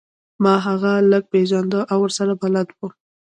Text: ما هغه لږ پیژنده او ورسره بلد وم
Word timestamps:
ما 0.43 0.53
هغه 0.67 0.91
لږ 1.11 1.23
پیژنده 1.33 1.79
او 1.91 1.99
ورسره 2.03 2.33
بلد 2.41 2.67
وم 2.77 2.91